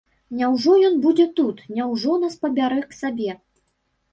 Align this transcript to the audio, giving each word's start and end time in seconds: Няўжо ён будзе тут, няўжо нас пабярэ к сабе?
Няўжо 0.37 0.77
ён 0.87 0.95
будзе 1.03 1.27
тут, 1.39 1.61
няўжо 1.81 2.15
нас 2.25 2.41
пабярэ 2.47 2.81
к 2.89 2.99
сабе? 3.03 3.31